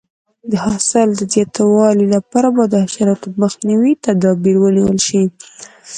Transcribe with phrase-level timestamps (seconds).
[0.51, 5.23] د حاصل د زیاتوالي لپاره باید د حشراتو مخنیوي تدابیر ونیول شي.